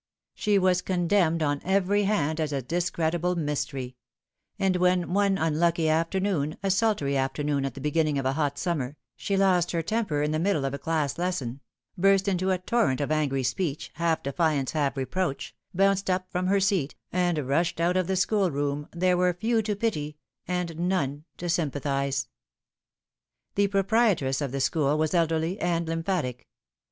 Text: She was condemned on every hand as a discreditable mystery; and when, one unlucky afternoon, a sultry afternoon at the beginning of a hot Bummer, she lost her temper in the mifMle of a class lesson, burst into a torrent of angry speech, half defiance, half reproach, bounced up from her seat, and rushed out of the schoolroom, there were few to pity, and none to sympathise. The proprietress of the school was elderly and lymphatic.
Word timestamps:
She 0.33 0.57
was 0.57 0.81
condemned 0.81 1.43
on 1.43 1.61
every 1.63 2.05
hand 2.05 2.39
as 2.39 2.51
a 2.51 2.59
discreditable 2.63 3.35
mystery; 3.35 3.97
and 4.57 4.75
when, 4.77 5.13
one 5.13 5.37
unlucky 5.37 5.87
afternoon, 5.87 6.57
a 6.63 6.71
sultry 6.71 7.15
afternoon 7.15 7.65
at 7.65 7.75
the 7.75 7.81
beginning 7.81 8.17
of 8.17 8.25
a 8.25 8.33
hot 8.33 8.59
Bummer, 8.65 8.97
she 9.15 9.37
lost 9.37 9.69
her 9.73 9.83
temper 9.83 10.23
in 10.23 10.31
the 10.31 10.39
mifMle 10.39 10.65
of 10.65 10.73
a 10.73 10.79
class 10.79 11.19
lesson, 11.19 11.61
burst 11.99 12.27
into 12.27 12.49
a 12.49 12.57
torrent 12.57 12.99
of 12.99 13.11
angry 13.11 13.43
speech, 13.43 13.91
half 13.93 14.23
defiance, 14.23 14.71
half 14.71 14.97
reproach, 14.97 15.55
bounced 15.71 16.09
up 16.09 16.31
from 16.31 16.47
her 16.47 16.59
seat, 16.59 16.95
and 17.11 17.37
rushed 17.37 17.79
out 17.79 17.95
of 17.95 18.07
the 18.07 18.15
schoolroom, 18.15 18.87
there 18.91 19.15
were 19.17 19.35
few 19.35 19.61
to 19.61 19.75
pity, 19.75 20.17
and 20.47 20.79
none 20.79 21.25
to 21.37 21.47
sympathise. 21.47 22.27
The 23.53 23.67
proprietress 23.67 24.41
of 24.41 24.51
the 24.51 24.61
school 24.61 24.97
was 24.97 25.13
elderly 25.13 25.59
and 25.59 25.87
lymphatic. 25.87 26.47